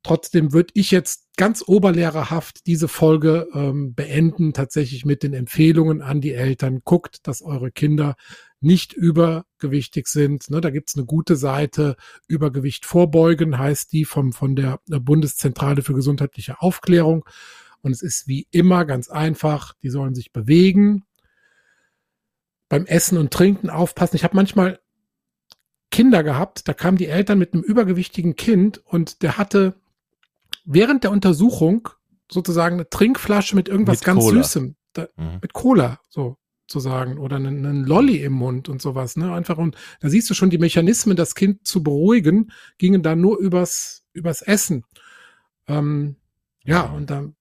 trotzdem 0.01 0.53
würde 0.53 0.71
ich 0.75 0.91
jetzt 0.91 1.27
ganz 1.35 1.61
oberlehrerhaft 1.67 2.67
diese 2.67 2.87
Folge 2.87 3.49
ähm, 3.53 3.95
beenden, 3.95 4.53
tatsächlich 4.53 5.03
mit 5.03 5.23
den 5.23 5.33
Empfehlungen 5.33 6.01
an 6.01 6.21
die 6.21 6.33
Eltern. 6.33 6.79
Guckt, 6.85 7.27
dass 7.27 7.41
eure 7.41 7.71
Kinder 7.71 8.15
nicht 8.61 8.93
übergewichtig 8.93 10.07
sind. 10.07 10.49
Ne, 10.49 10.61
da 10.61 10.69
gibt's 10.69 10.95
eine 10.95 11.05
gute 11.05 11.35
Seite. 11.35 11.97
Übergewicht 12.27 12.85
vorbeugen 12.85 13.57
heißt 13.57 13.91
die 13.91 14.05
vom, 14.05 14.31
von 14.31 14.55
der 14.55 14.79
Bundeszentrale 14.87 15.81
für 15.81 15.93
gesundheitliche 15.93 16.61
Aufklärung. 16.61 17.25
Und 17.81 17.91
es 17.91 18.01
ist 18.01 18.27
wie 18.27 18.47
immer 18.51 18.85
ganz 18.85 19.09
einfach. 19.09 19.73
Die 19.81 19.89
sollen 19.89 20.15
sich 20.15 20.31
bewegen, 20.31 21.05
beim 22.69 22.85
Essen 22.85 23.17
und 23.17 23.31
Trinken 23.31 23.69
aufpassen. 23.69 24.15
Ich 24.15 24.23
habe 24.23 24.35
manchmal 24.35 24.79
Kinder 25.91 26.23
gehabt, 26.23 26.67
da 26.67 26.73
kamen 26.73 26.97
die 26.97 27.07
Eltern 27.07 27.39
mit 27.39 27.53
einem 27.53 27.63
übergewichtigen 27.63 28.35
Kind 28.35 28.77
und 28.85 29.23
der 29.23 29.37
hatte 29.37 29.75
während 30.63 31.03
der 31.03 31.11
Untersuchung 31.11 31.89
sozusagen 32.31 32.75
eine 32.75 32.89
Trinkflasche 32.89 33.55
mit 33.55 33.67
irgendwas 33.67 33.99
mit 33.99 34.05
ganz 34.05 34.23
Cola. 34.23 34.43
Süßem, 34.43 34.75
da, 34.93 35.07
mhm. 35.15 35.39
mit 35.41 35.53
Cola, 35.53 35.99
so 36.07 36.37
zu 36.67 36.79
sagen, 36.79 37.17
oder 37.17 37.37
einen, 37.37 37.65
einen 37.65 37.83
Lolly 37.83 38.23
im 38.23 38.33
Mund 38.33 38.69
und 38.69 38.79
sowas, 38.79 39.17
ne? 39.17 39.33
Einfach 39.33 39.57
und 39.57 39.75
da 40.01 40.09
siehst 40.09 40.29
du 40.29 40.35
schon 40.35 40.51
die 40.51 40.59
Mechanismen, 40.59 41.17
das 41.17 41.33
Kind 41.33 41.65
zu 41.65 41.81
beruhigen, 41.81 42.51
gingen 42.77 43.01
da 43.01 43.15
nur 43.15 43.39
übers, 43.39 44.03
übers 44.13 44.43
Essen. 44.43 44.85
Ähm, 45.67 46.17
ja, 46.63 46.83
und 46.83 47.09
dann 47.09 47.35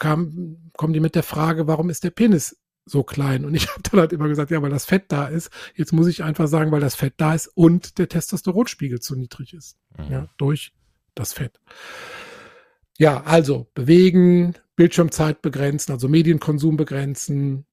kam, 0.00 0.72
kommen 0.76 0.92
die 0.92 1.00
mit 1.00 1.14
der 1.14 1.22
Frage, 1.22 1.68
warum 1.68 1.90
ist 1.90 2.02
der 2.02 2.10
Penis 2.10 2.56
so 2.84 3.04
klein. 3.04 3.44
Und 3.44 3.54
ich 3.54 3.68
habe 3.70 3.82
dann 3.82 4.00
halt 4.00 4.12
immer 4.12 4.28
gesagt, 4.28 4.50
ja, 4.50 4.60
weil 4.60 4.70
das 4.70 4.86
Fett 4.86 5.04
da 5.08 5.28
ist. 5.28 5.50
Jetzt 5.76 5.92
muss 5.92 6.08
ich 6.08 6.24
einfach 6.24 6.48
sagen, 6.48 6.72
weil 6.72 6.80
das 6.80 6.96
Fett 6.96 7.14
da 7.18 7.34
ist 7.34 7.46
und 7.46 7.98
der 7.98 8.08
Testosteronspiegel 8.08 9.00
zu 9.00 9.14
niedrig 9.14 9.54
ist. 9.54 9.76
Mhm. 9.96 10.12
Ja, 10.12 10.28
durch 10.38 10.72
das 11.14 11.32
Fett. 11.32 11.60
Ja, 12.98 13.22
also 13.22 13.70
bewegen, 13.74 14.54
Bildschirmzeit 14.76 15.42
begrenzen, 15.42 15.92
also 15.92 16.08
Medienkonsum 16.08 16.76
begrenzen, 16.76 17.66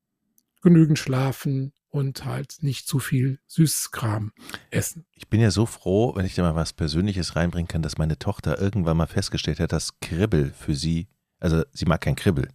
genügend 0.61 0.99
schlafen 0.99 1.73
und 1.89 2.25
halt 2.25 2.57
nicht 2.61 2.87
zu 2.87 2.99
viel 2.99 3.39
Süßkram 3.47 4.31
essen. 4.71 5.05
Ich 5.13 5.27
bin 5.27 5.39
ja 5.41 5.51
so 5.51 5.65
froh, 5.65 6.15
wenn 6.15 6.25
ich 6.25 6.35
da 6.35 6.43
mal 6.43 6.55
was 6.55 6.73
Persönliches 6.73 7.35
reinbringen 7.35 7.67
kann, 7.67 7.81
dass 7.81 7.97
meine 7.97 8.19
Tochter 8.19 8.61
irgendwann 8.61 8.97
mal 8.97 9.07
festgestellt 9.07 9.59
hat, 9.59 9.71
dass 9.71 9.99
Kribbel 9.99 10.53
für 10.57 10.75
sie, 10.75 11.07
also 11.39 11.63
sie 11.73 11.85
mag 11.85 12.01
kein 12.01 12.15
Kribbel, 12.15 12.49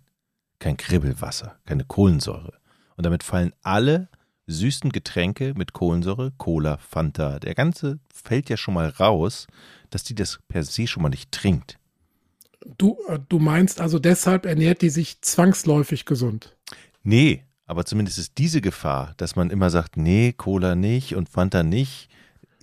kein 0.58 0.76
Kribbelwasser, 0.76 1.58
keine 1.66 1.84
Kohlensäure. 1.84 2.54
Und 2.96 3.06
damit 3.06 3.22
fallen 3.22 3.52
alle 3.62 4.08
süßen 4.46 4.90
Getränke 4.90 5.54
mit 5.56 5.72
Kohlensäure, 5.72 6.32
Cola, 6.36 6.76
Fanta, 6.76 7.38
der 7.38 7.54
ganze 7.54 7.98
fällt 8.12 8.50
ja 8.50 8.56
schon 8.56 8.74
mal 8.74 8.88
raus, 8.88 9.46
dass 9.90 10.04
die 10.04 10.14
das 10.14 10.40
per 10.48 10.64
se 10.64 10.86
schon 10.86 11.02
mal 11.02 11.08
nicht 11.08 11.32
trinkt. 11.32 11.78
Du, 12.78 12.98
äh, 13.08 13.18
du 13.28 13.38
meinst 13.38 13.80
also 13.80 13.98
deshalb 13.98 14.46
ernährt 14.46 14.82
die 14.82 14.90
sich 14.90 15.20
zwangsläufig 15.20 16.04
gesund? 16.04 16.56
Nee, 17.02 17.44
aber 17.66 17.84
zumindest 17.84 18.18
ist 18.18 18.38
diese 18.38 18.60
Gefahr, 18.60 19.14
dass 19.16 19.36
man 19.36 19.50
immer 19.50 19.70
sagt, 19.70 19.96
nee, 19.96 20.32
Cola 20.32 20.74
nicht 20.74 21.16
und 21.16 21.28
Fanta 21.28 21.62
nicht, 21.62 22.08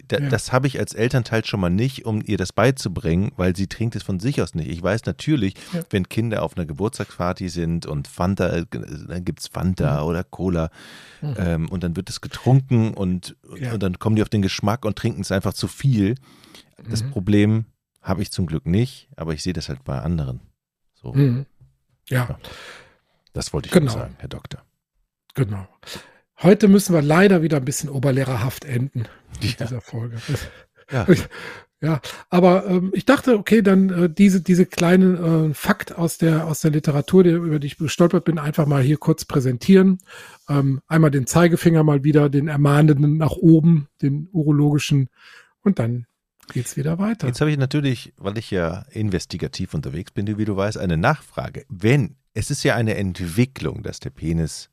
da, 0.09 0.17
ja. 0.17 0.29
das 0.29 0.51
habe 0.51 0.67
ich 0.67 0.79
als 0.79 0.93
Elternteil 0.93 1.45
schon 1.45 1.59
mal 1.59 1.69
nicht, 1.69 2.05
um 2.05 2.21
ihr 2.25 2.37
das 2.37 2.51
beizubringen, 2.51 3.31
weil 3.37 3.55
sie 3.55 3.67
trinkt 3.67 3.95
es 3.95 4.03
von 4.03 4.19
sich 4.19 4.41
aus 4.41 4.55
nicht. 4.55 4.69
Ich 4.69 4.81
weiß 4.81 5.05
natürlich, 5.05 5.53
ja. 5.71 5.81
wenn 5.91 6.09
Kinder 6.09 6.43
auf 6.43 6.57
einer 6.57 6.65
Geburtstagsparty 6.65 7.47
sind 7.47 7.85
und 7.85 8.07
Fanta, 8.07 8.49
äh, 8.49 8.65
dann 8.71 9.23
gibt 9.23 9.39
es 9.39 9.47
Fanta 9.47 10.01
mhm. 10.01 10.07
oder 10.07 10.23
Cola 10.23 10.71
mhm. 11.21 11.35
ähm, 11.37 11.69
und 11.69 11.83
dann 11.83 11.95
wird 11.95 12.09
es 12.09 12.21
getrunken 12.21 12.93
und, 12.93 13.37
ja. 13.55 13.73
und, 13.73 13.83
dann 13.83 13.99
kommen 13.99 14.15
die 14.15 14.23
auf 14.23 14.29
den 14.29 14.41
Geschmack 14.41 14.83
und 14.83 14.97
trinken 14.97 15.21
es 15.21 15.31
einfach 15.31 15.53
zu 15.53 15.67
viel. 15.67 16.15
Das 16.89 17.03
mhm. 17.03 17.11
Problem 17.11 17.65
habe 18.01 18.23
ich 18.23 18.31
zum 18.31 18.47
Glück 18.47 18.65
nicht, 18.65 19.09
aber 19.15 19.33
ich 19.33 19.43
sehe 19.43 19.53
das 19.53 19.69
halt 19.69 19.83
bei 19.83 19.99
anderen. 20.01 20.39
So. 20.95 21.13
Mhm. 21.13 21.45
Ja. 22.07 22.39
Das 23.33 23.53
wollte 23.53 23.67
ich 23.67 23.73
genau. 23.73 23.91
sagen, 23.91 24.15
Herr 24.17 24.29
Doktor. 24.29 24.63
Genau. 25.35 25.67
Heute 26.41 26.67
müssen 26.67 26.93
wir 26.93 27.01
leider 27.01 27.41
wieder 27.41 27.57
ein 27.57 27.65
bisschen 27.65 27.89
oberlehrerhaft 27.89 28.65
enden 28.65 29.07
ja. 29.41 29.65
dieser 29.65 29.81
Folge. 29.81 30.17
Ja. 30.91 31.05
Ja, 31.81 32.01
aber 32.29 32.65
ähm, 32.67 32.91
ich 32.93 33.05
dachte, 33.05 33.37
okay, 33.37 33.61
dann 33.61 33.89
äh, 33.89 34.09
diese 34.09 34.41
diese 34.41 34.65
kleinen 34.65 35.51
äh, 35.51 35.53
Fakt 35.53 35.97
aus 35.97 36.17
der 36.17 36.45
aus 36.45 36.59
der 36.59 36.71
Literatur, 36.71 37.23
die, 37.23 37.29
über 37.29 37.57
die 37.57 37.67
ich 37.67 37.77
gestolpert 37.77 38.25
bin, 38.25 38.37
einfach 38.37 38.65
mal 38.65 38.83
hier 38.83 38.97
kurz 38.97 39.23
präsentieren. 39.23 39.99
Ähm, 40.49 40.81
einmal 40.87 41.09
den 41.09 41.25
Zeigefinger 41.25 41.83
mal 41.83 42.03
wieder, 42.03 42.29
den 42.29 42.49
ermahnenden 42.49 43.15
nach 43.15 43.31
oben, 43.31 43.87
den 44.01 44.27
urologischen, 44.33 45.07
und 45.61 45.79
dann 45.79 46.05
geht's 46.51 46.75
wieder 46.75 46.99
weiter. 46.99 47.27
Jetzt 47.27 47.39
habe 47.39 47.51
ich 47.51 47.57
natürlich, 47.57 48.13
weil 48.17 48.37
ich 48.37 48.51
ja 48.51 48.85
investigativ 48.91 49.73
unterwegs 49.73 50.11
bin, 50.11 50.37
wie 50.37 50.45
du 50.45 50.57
weißt, 50.57 50.77
eine 50.77 50.97
Nachfrage. 50.97 51.65
Wenn 51.69 52.17
es 52.33 52.51
ist 52.51 52.63
ja 52.63 52.75
eine 52.75 52.95
Entwicklung, 52.95 53.83
dass 53.83 54.01
der 54.01 54.09
Penis 54.09 54.69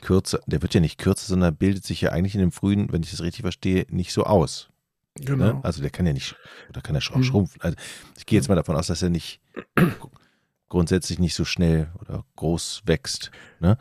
kürzer, 0.00 0.40
der 0.46 0.62
wird 0.62 0.74
ja 0.74 0.80
nicht 0.80 0.98
kürzer, 0.98 1.26
sondern 1.26 1.56
bildet 1.56 1.84
sich 1.84 2.00
ja 2.00 2.10
eigentlich 2.10 2.34
in 2.34 2.40
dem 2.40 2.52
frühen, 2.52 2.92
wenn 2.92 3.02
ich 3.02 3.10
das 3.10 3.22
richtig 3.22 3.42
verstehe, 3.42 3.86
nicht 3.90 4.12
so 4.12 4.24
aus. 4.24 4.68
Genau. 5.14 5.44
Ne? 5.44 5.60
Also 5.64 5.82
der 5.82 5.90
kann 5.90 6.06
ja 6.06 6.12
nicht, 6.12 6.36
oder 6.68 6.80
kann 6.80 6.94
er 6.94 7.02
auch 7.02 7.16
mhm. 7.16 7.24
schrumpfen. 7.24 7.60
Also 7.62 7.76
ich 8.16 8.26
gehe 8.26 8.38
jetzt 8.38 8.48
mal 8.48 8.54
davon 8.54 8.76
aus, 8.76 8.86
dass 8.86 9.02
er 9.02 9.10
nicht 9.10 9.40
grundsätzlich 10.68 11.18
nicht 11.18 11.34
so 11.34 11.44
schnell 11.44 11.88
oder 12.00 12.24
groß 12.36 12.82
wächst. 12.86 13.30
Ne? 13.60 13.76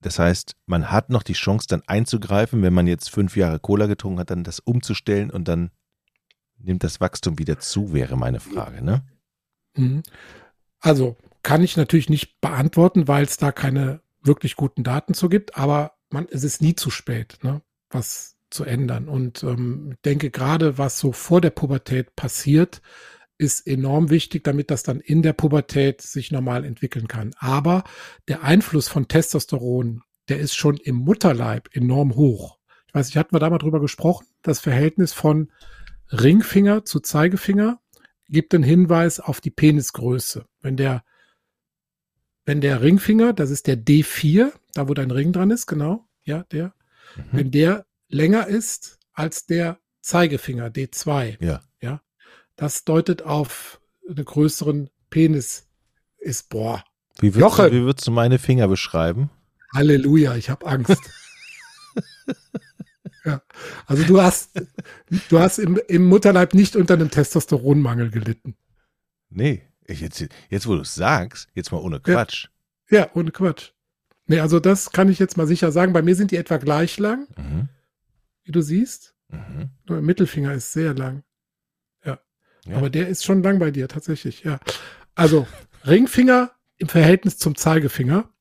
Das 0.00 0.18
heißt, 0.18 0.56
man 0.66 0.90
hat 0.90 1.10
noch 1.10 1.22
die 1.22 1.32
Chance, 1.32 1.66
dann 1.68 1.82
einzugreifen, 1.86 2.62
wenn 2.62 2.74
man 2.74 2.86
jetzt 2.86 3.10
fünf 3.10 3.36
Jahre 3.36 3.60
Cola 3.60 3.86
getrunken 3.86 4.20
hat, 4.20 4.30
dann 4.30 4.44
das 4.44 4.58
umzustellen 4.60 5.30
und 5.30 5.48
dann 5.48 5.70
nimmt 6.58 6.84
das 6.84 7.00
Wachstum 7.00 7.38
wieder 7.38 7.58
zu, 7.58 7.92
wäre 7.92 8.16
meine 8.16 8.40
Frage. 8.40 8.84
Ne? 8.84 9.02
Mhm. 9.76 10.02
Also 10.80 11.16
kann 11.42 11.62
ich 11.62 11.76
natürlich 11.76 12.08
nicht 12.08 12.40
beantworten, 12.40 13.08
weil 13.08 13.24
es 13.24 13.36
da 13.36 13.52
keine 13.52 14.00
wirklich 14.22 14.56
guten 14.56 14.84
Daten 14.84 15.14
zu 15.14 15.28
gibt, 15.28 15.56
aber 15.56 15.92
man, 16.10 16.26
es 16.30 16.44
ist 16.44 16.62
nie 16.62 16.74
zu 16.74 16.90
spät, 16.90 17.38
ne, 17.42 17.62
was 17.90 18.36
zu 18.50 18.64
ändern. 18.64 19.08
Und 19.08 19.42
ähm, 19.42 19.96
denke 20.04 20.30
gerade, 20.30 20.78
was 20.78 20.98
so 20.98 21.12
vor 21.12 21.40
der 21.40 21.50
Pubertät 21.50 22.14
passiert, 22.16 22.82
ist 23.38 23.66
enorm 23.66 24.10
wichtig, 24.10 24.44
damit 24.44 24.70
das 24.70 24.82
dann 24.82 25.00
in 25.00 25.22
der 25.22 25.32
Pubertät 25.32 26.00
sich 26.00 26.30
normal 26.30 26.64
entwickeln 26.64 27.08
kann. 27.08 27.32
Aber 27.38 27.82
der 28.28 28.44
Einfluss 28.44 28.88
von 28.88 29.08
Testosteron, 29.08 30.02
der 30.28 30.38
ist 30.38 30.54
schon 30.54 30.76
im 30.76 30.96
Mutterleib 30.96 31.68
enorm 31.74 32.14
hoch. 32.14 32.58
Ich 32.86 32.94
weiß 32.94 33.06
nicht, 33.06 33.16
hatten 33.16 33.34
wir 33.34 33.40
da 33.40 33.50
mal 33.50 33.58
drüber 33.58 33.80
gesprochen? 33.80 34.26
Das 34.42 34.60
Verhältnis 34.60 35.12
von 35.12 35.50
Ringfinger 36.12 36.84
zu 36.84 37.00
Zeigefinger 37.00 37.80
gibt 38.28 38.54
einen 38.54 38.64
Hinweis 38.64 39.18
auf 39.18 39.40
die 39.40 39.50
Penisgröße. 39.50 40.46
Wenn 40.60 40.76
der 40.76 41.02
wenn 42.44 42.60
der 42.60 42.82
Ringfinger, 42.82 43.32
das 43.32 43.50
ist 43.50 43.66
der 43.66 43.76
D4, 43.76 44.52
da 44.74 44.88
wo 44.88 44.94
dein 44.94 45.10
Ring 45.10 45.32
dran 45.32 45.50
ist, 45.50 45.66
genau, 45.66 46.08
ja, 46.24 46.44
der, 46.44 46.74
mhm. 47.16 47.22
wenn 47.32 47.50
der 47.50 47.86
länger 48.08 48.46
ist 48.46 48.98
als 49.12 49.46
der 49.46 49.78
Zeigefinger 50.00 50.68
D2, 50.68 51.42
ja. 51.44 51.60
ja, 51.80 52.02
das 52.56 52.84
deutet 52.84 53.22
auf 53.22 53.80
einen 54.08 54.24
größeren 54.24 54.90
Penis 55.10 55.68
ist, 56.18 56.48
boah. 56.48 56.84
Wie 57.20 57.34
würdest, 57.34 57.58
du, 57.58 57.72
wie 57.72 57.82
würdest 57.82 58.06
du 58.06 58.10
meine 58.10 58.38
Finger 58.38 58.68
beschreiben? 58.68 59.30
Halleluja, 59.74 60.34
ich 60.36 60.50
habe 60.50 60.66
Angst. 60.66 61.00
ja. 63.24 63.42
Also 63.86 64.04
du 64.04 64.20
hast, 64.20 64.50
du 65.28 65.38
hast 65.38 65.58
im, 65.58 65.78
im 65.88 66.06
Mutterleib 66.06 66.54
nicht 66.54 66.74
unter 66.74 66.94
einem 66.94 67.10
Testosteronmangel 67.10 68.10
gelitten. 68.10 68.56
Nee. 69.30 69.62
Jetzt, 69.88 70.26
jetzt 70.48 70.66
wo 70.66 70.74
du 70.74 70.82
es 70.82 70.94
sagst, 70.94 71.48
jetzt 71.54 71.72
mal 71.72 71.78
ohne 71.78 72.00
Quatsch. 72.00 72.48
Ja, 72.90 73.00
ja, 73.00 73.10
ohne 73.14 73.30
Quatsch. 73.30 73.70
Nee, 74.26 74.40
also 74.40 74.60
das 74.60 74.92
kann 74.92 75.08
ich 75.08 75.18
jetzt 75.18 75.36
mal 75.36 75.46
sicher 75.46 75.72
sagen. 75.72 75.92
Bei 75.92 76.02
mir 76.02 76.14
sind 76.14 76.30
die 76.30 76.36
etwa 76.36 76.56
gleich 76.56 76.98
lang, 76.98 77.26
mhm. 77.36 77.68
wie 78.44 78.52
du 78.52 78.62
siehst. 78.62 79.14
Mhm. 79.28 79.70
Nur 79.86 79.98
der 79.98 80.02
Mittelfinger 80.02 80.52
ist 80.54 80.72
sehr 80.72 80.94
lang. 80.94 81.24
Ja. 82.04 82.20
ja. 82.66 82.76
Aber 82.76 82.90
der 82.90 83.08
ist 83.08 83.24
schon 83.24 83.42
lang 83.42 83.58
bei 83.58 83.70
dir, 83.70 83.88
tatsächlich, 83.88 84.44
ja. 84.44 84.60
Also 85.14 85.46
Ringfinger 85.86 86.52
im 86.76 86.88
Verhältnis 86.88 87.38
zum 87.38 87.56
Zeigefinger 87.56 88.31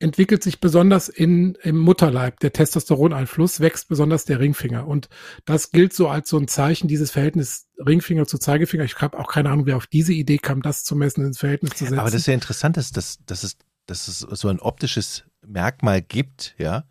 entwickelt 0.00 0.42
sich 0.42 0.60
besonders 0.60 1.08
in, 1.08 1.54
im 1.62 1.78
Mutterleib. 1.78 2.40
Der 2.40 2.52
Testosteroneinfluss 2.52 3.60
wächst 3.60 3.88
besonders 3.88 4.24
der 4.24 4.40
Ringfinger. 4.40 4.88
Und 4.88 5.08
das 5.44 5.70
gilt 5.70 5.92
so 5.92 6.08
als 6.08 6.30
so 6.30 6.38
ein 6.38 6.48
Zeichen, 6.48 6.88
dieses 6.88 7.10
Verhältnis 7.10 7.68
Ringfinger 7.78 8.26
zu 8.26 8.38
Zeigefinger. 8.38 8.84
Ich 8.84 8.96
habe 8.96 9.18
auch 9.18 9.30
keine 9.30 9.50
Ahnung, 9.50 9.66
wer 9.66 9.76
auf 9.76 9.86
diese 9.86 10.12
Idee 10.12 10.38
kam, 10.38 10.62
das 10.62 10.84
zu 10.84 10.96
messen, 10.96 11.24
ins 11.24 11.38
Verhältnis 11.38 11.72
zu 11.72 11.84
setzen. 11.84 11.98
Aber 11.98 12.10
das 12.10 12.20
ist 12.20 12.26
ja 12.26 12.34
interessant, 12.34 12.78
dass, 12.78 12.90
dass, 12.90 13.18
dass, 13.26 13.44
es, 13.44 13.58
dass 13.86 14.08
es 14.08 14.20
so 14.20 14.48
ein 14.48 14.58
optisches 14.58 15.24
Merkmal 15.46 16.00
gibt, 16.00 16.54
ja, 16.58 16.84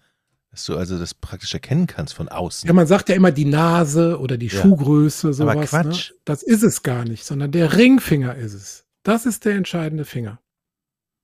dass 0.51 0.65
du 0.65 0.77
also 0.77 0.99
das 0.99 1.15
praktisch 1.15 1.53
erkennen 1.53 1.87
kannst 1.87 2.13
von 2.13 2.29
außen. 2.29 2.67
Ja, 2.67 2.73
man 2.73 2.87
sagt 2.87 3.09
ja 3.09 3.15
immer 3.15 3.31
die 3.31 3.45
Nase 3.45 4.19
oder 4.19 4.37
die 4.37 4.47
ja. 4.47 4.61
Schuhgröße, 4.61 5.33
sowas. 5.33 5.51
Aber 5.51 5.61
ne? 5.61 5.65
Quatsch. 5.65 6.11
Ne? 6.11 6.17
Das 6.25 6.43
ist 6.43 6.63
es 6.63 6.83
gar 6.83 7.05
nicht, 7.05 7.25
sondern 7.25 7.51
der 7.51 7.75
Ringfinger 7.75 8.35
ist 8.35 8.53
es. 8.53 8.85
Das 9.01 9.25
ist 9.25 9.45
der 9.45 9.55
entscheidende 9.55 10.05
Finger. 10.05 10.39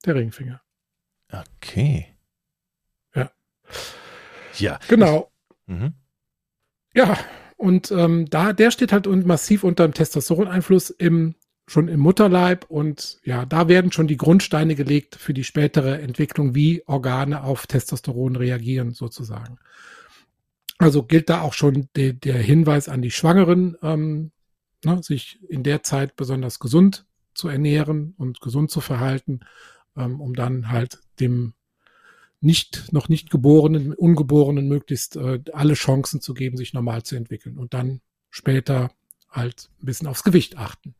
Der 0.05 0.15
Ringfinger. 0.15 0.61
Okay. 1.57 2.07
Ja. 3.15 3.31
Ja. 4.57 4.79
Genau. 4.87 5.31
Mhm. 5.65 5.93
Ja, 6.93 7.17
und 7.57 7.91
ähm, 7.91 8.29
da, 8.29 8.53
der 8.53 8.71
steht 8.71 8.91
halt 8.91 9.07
massiv 9.25 9.63
unter 9.63 9.87
dem 9.87 9.93
Testosteroneinfluss 9.93 10.89
im 10.89 11.35
schon 11.67 11.87
im 11.87 11.99
Mutterleib 11.99 12.65
und 12.69 13.19
ja, 13.23 13.45
da 13.45 13.67
werden 13.67 13.91
schon 13.91 14.07
die 14.07 14.17
Grundsteine 14.17 14.75
gelegt 14.75 15.15
für 15.15 15.33
die 15.33 15.43
spätere 15.43 15.99
Entwicklung, 15.99 16.53
wie 16.53 16.83
Organe 16.85 17.43
auf 17.43 17.65
Testosteron 17.65 18.35
reagieren 18.35 18.91
sozusagen. 18.91 19.57
Also 20.77 21.03
gilt 21.03 21.29
da 21.29 21.41
auch 21.41 21.53
schon 21.53 21.87
de, 21.95 22.13
der 22.13 22.37
Hinweis 22.37 22.87
an 22.87 23.01
die 23.01 23.11
Schwangeren, 23.11 23.77
ähm, 23.81 24.31
ne, 24.83 25.01
sich 25.01 25.39
in 25.49 25.63
der 25.63 25.83
Zeit 25.83 26.15
besonders 26.15 26.59
gesund 26.59 27.05
zu 27.33 27.47
ernähren 27.47 28.13
und 28.17 28.41
gesund 28.41 28.69
zu 28.69 28.81
verhalten, 28.81 29.39
ähm, 29.97 30.21
um 30.21 30.33
dann 30.35 30.71
halt 30.71 30.99
dem 31.19 31.53
nicht, 32.41 32.93
noch 32.93 33.09
nicht 33.09 33.29
geborenen, 33.29 33.93
ungeborenen 33.93 34.67
möglichst 34.67 35.15
äh, 35.15 35.39
alle 35.53 35.73
Chancen 35.73 36.21
zu 36.21 36.33
geben, 36.33 36.57
sich 36.57 36.73
normal 36.73 37.03
zu 37.03 37.15
entwickeln 37.15 37.57
und 37.57 37.73
dann 37.73 38.01
später 38.29 38.91
halt 39.29 39.69
ein 39.81 39.85
bisschen 39.85 40.07
aufs 40.07 40.23
Gewicht 40.23 40.57
achten. 40.57 40.95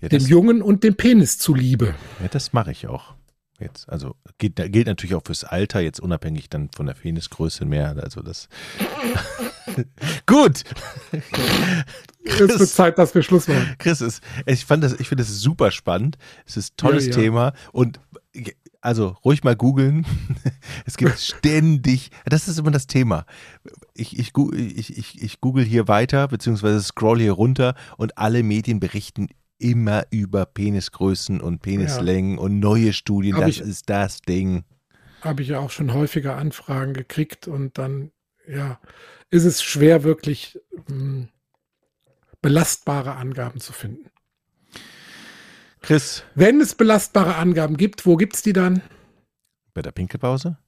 Ja, 0.00 0.08
dem 0.08 0.26
Jungen 0.26 0.62
und 0.62 0.84
dem 0.84 0.94
Penis 0.94 1.38
zuliebe. 1.38 1.94
Ja, 2.20 2.28
das 2.28 2.52
mache 2.52 2.70
ich 2.70 2.86
auch. 2.86 3.15
Jetzt, 3.58 3.88
also 3.88 4.16
gilt, 4.38 4.56
gilt 4.72 4.86
natürlich 4.86 5.14
auch 5.14 5.22
fürs 5.24 5.44
Alter, 5.44 5.80
jetzt 5.80 6.00
unabhängig 6.00 6.50
dann 6.50 6.68
von 6.74 6.86
der 6.86 6.94
Penisgröße 6.94 7.64
mehr. 7.64 7.96
Also 8.02 8.20
das. 8.22 8.48
Gut. 10.26 10.62
Chris, 12.26 12.50
es 12.50 12.60
wird 12.60 12.68
Zeit, 12.68 12.98
dass 12.98 13.14
wir 13.14 13.22
Schluss 13.22 13.48
machen. 13.48 13.74
Chris, 13.78 14.00
ist, 14.00 14.22
ich 14.44 14.64
fand 14.66 14.84
das, 14.84 14.92
ich 15.00 15.08
finde 15.08 15.24
das 15.24 15.38
super 15.38 15.70
spannend. 15.70 16.18
Es 16.44 16.56
ist 16.56 16.74
ein 16.74 16.76
tolles 16.76 17.06
ja, 17.06 17.12
ja. 17.12 17.16
Thema 17.18 17.52
und 17.72 18.00
also 18.82 19.16
ruhig 19.24 19.42
mal 19.42 19.56
googeln. 19.56 20.06
Es 20.84 20.96
gibt 20.96 21.18
ständig, 21.18 22.10
das 22.24 22.48
ist 22.48 22.58
immer 22.58 22.70
das 22.70 22.86
Thema. 22.86 23.24
Ich, 23.94 24.18
ich, 24.18 24.32
ich, 24.36 24.98
ich, 24.98 25.22
ich 25.22 25.40
google 25.40 25.64
hier 25.64 25.88
weiter, 25.88 26.28
beziehungsweise 26.28 26.82
scroll 26.82 27.20
hier 27.20 27.32
runter 27.32 27.74
und 27.96 28.18
alle 28.18 28.42
Medien 28.42 28.78
berichten 28.78 29.28
immer 29.58 30.06
über 30.10 30.46
Penisgrößen 30.46 31.40
und 31.40 31.60
Penislängen 31.62 32.36
ja. 32.36 32.40
und 32.40 32.58
neue 32.58 32.92
Studien. 32.92 33.36
Hab 33.36 33.42
das 33.42 33.56
ich, 33.56 33.60
ist 33.60 33.88
das 33.88 34.20
Ding. 34.20 34.64
Habe 35.22 35.42
ich 35.42 35.48
ja 35.48 35.58
auch 35.58 35.70
schon 35.70 35.94
häufiger 35.94 36.36
Anfragen 36.36 36.92
gekriegt 36.92 37.48
und 37.48 37.78
dann, 37.78 38.10
ja, 38.46 38.80
ist 39.30 39.44
es 39.44 39.62
schwer, 39.62 40.04
wirklich 40.04 40.58
mh, 40.88 40.88
hm, 40.88 41.28
belastbare 42.42 43.16
Angaben 43.16 43.60
zu 43.60 43.72
finden. 43.72 44.10
Chris. 45.80 46.24
Wenn 46.34 46.60
es 46.60 46.74
belastbare 46.74 47.36
Angaben 47.36 47.76
gibt, 47.76 48.06
wo 48.06 48.16
gibt 48.16 48.34
es 48.34 48.42
die 48.42 48.52
dann? 48.52 48.82
Bei 49.72 49.82
der 49.82 49.92
Pinkelpause? 49.92 50.58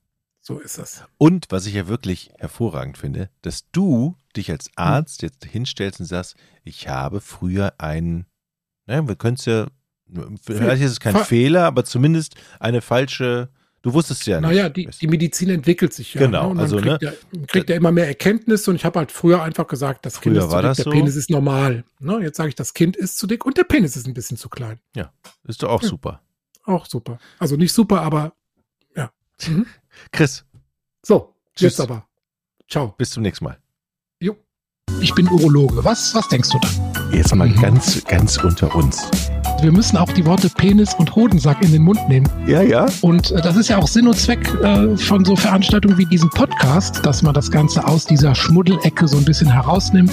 So 0.40 0.61
ist 0.61 0.78
das. 0.78 1.04
Und 1.18 1.47
was 1.50 1.66
ich 1.66 1.75
ja 1.75 1.88
wirklich 1.88 2.30
hervorragend 2.38 2.97
finde, 2.97 3.28
dass 3.42 3.71
du 3.71 4.16
dich 4.37 4.50
als 4.50 4.71
Arzt 4.76 5.23
jetzt 5.23 5.45
hinstellst 5.45 6.00
und 6.00 6.07
sagst, 6.07 6.37
ich 6.62 6.88
habe 6.88 7.21
früher 7.21 7.75
einen 7.78 8.26
naja, 8.88 9.07
wir 9.07 9.16
können 9.16 9.35
es 9.35 9.45
ja, 9.45 9.66
vielleicht 10.42 10.83
ist 10.83 10.92
es 10.92 11.00
kein 11.00 11.12
Fa 11.12 11.25
Fehler, 11.25 11.66
aber 11.66 11.85
zumindest 11.85 12.37
eine 12.59 12.80
falsche, 12.80 13.50
du 13.83 13.92
wusstest 13.92 14.26
ja 14.26 14.40
nicht. 14.40 14.49
Naja, 14.49 14.71
die, 14.71 14.87
die 14.87 15.07
Medizin 15.07 15.50
entwickelt 15.50 15.92
sich 15.92 16.14
ja. 16.14 16.23
Genau, 16.23 16.54
ne? 16.54 16.62
also 16.62 16.78
kriegt, 16.78 17.02
ne, 17.02 17.12
ja, 17.33 17.40
kriegt 17.47 17.68
ja 17.68 17.76
immer 17.76 17.92
mehr 17.92 18.09
Erkenntnisse 18.09 18.71
und 18.71 18.76
ich 18.76 18.87
habe 18.87 18.99
halt 18.99 19.12
früher 19.12 19.42
einfach 19.42 19.66
gesagt, 19.66 20.07
das 20.07 20.23
Kind 20.23 20.38
ist 20.38 20.50
zu 20.50 20.57
dick, 20.57 20.62
der 20.62 20.75
so? 20.75 20.90
Penis 20.90 21.16
ist 21.16 21.28
normal. 21.28 21.85
Ne? 22.00 22.18
Jetzt 22.23 22.38
sage 22.38 22.49
ich, 22.49 22.54
das 22.54 22.73
Kind 22.73 22.97
ist 22.97 23.18
zu 23.18 23.26
dick 23.26 23.45
und 23.45 23.59
der 23.59 23.64
Penis 23.64 23.95
ist 23.95 24.07
ein 24.07 24.14
bisschen 24.14 24.38
zu 24.38 24.49
klein. 24.49 24.80
Ja, 24.97 25.12
ist 25.45 25.62
doch 25.62 25.68
auch 25.68 25.83
ja. 25.83 25.88
super. 25.88 26.23
Auch 26.64 26.87
super. 26.87 27.18
Also 27.38 27.57
nicht 27.57 27.75
super, 27.75 28.00
aber 28.00 28.33
ja. 28.97 29.11
Mhm. 29.47 29.66
Chris. 30.12 30.47
So, 31.04 31.35
Tschüss. 31.54 31.76
jetzt 31.76 31.80
aber. 31.80 32.07
Ciao. 32.71 32.95
Bis 32.97 33.11
zum 33.11 33.23
nächsten 33.23 33.45
Mal. 33.45 33.59
Jo. 34.21 34.35
Ich 35.02 35.14
bin 35.14 35.28
Urologe. 35.28 35.85
Was, 35.85 36.14
was 36.14 36.26
denkst 36.28 36.49
du 36.50 36.59
da? 36.59 36.88
Jetzt 37.12 37.35
mal 37.35 37.49
mhm. 37.49 37.61
ganz, 37.61 38.05
ganz 38.05 38.37
unter 38.38 38.75
uns. 38.75 39.11
Wir 39.61 39.73
müssen 39.73 39.97
auch 39.97 40.12
die 40.12 40.25
Worte 40.25 40.49
Penis 40.50 40.95
und 40.95 41.17
Hodensack 41.17 41.62
in 41.62 41.73
den 41.73 41.83
Mund 41.83 41.99
nehmen. 42.09 42.29
Ja, 42.47 42.62
ja. 42.62 42.87
Und 43.00 43.33
äh, 43.33 43.41
das 43.41 43.57
ist 43.57 43.69
ja 43.69 43.79
auch 43.79 43.88
Sinn 43.88 44.07
und 44.07 44.17
Zweck 44.17 44.49
äh, 44.62 44.97
von 44.97 45.25
so 45.25 45.35
Veranstaltungen 45.35 45.99
wie 45.99 46.07
diesem 46.07 46.31
Podcast, 46.31 47.05
dass 47.05 47.23
man 47.23 47.35
das 47.35 47.50
Ganze 47.50 47.85
aus 47.87 48.05
dieser 48.05 48.35
Schmuddelecke 48.35 49.09
so 49.09 49.17
ein 49.17 49.25
bisschen 49.25 49.50
herausnimmt. 49.50 50.12